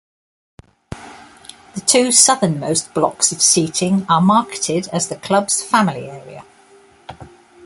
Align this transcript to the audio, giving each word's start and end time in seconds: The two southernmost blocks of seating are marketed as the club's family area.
The 1.75 1.81
two 1.85 2.11
southernmost 2.11 2.91
blocks 2.95 3.31
of 3.31 3.39
seating 3.39 4.03
are 4.09 4.19
marketed 4.19 4.87
as 4.87 5.09
the 5.09 5.15
club's 5.15 5.61
family 5.61 6.09
area. 6.09 6.43